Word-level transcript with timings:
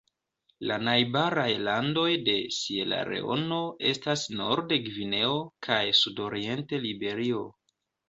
La 0.69 0.77
najbaraj 0.85 1.51
landoj 1.67 2.07
de 2.31 2.35
Sieraleono 2.61 3.61
estas 3.93 4.27
norde 4.43 4.83
Gvineo 4.89 5.39
kaj 5.71 5.81
sudoriente 6.05 6.85
Liberio. 6.91 7.49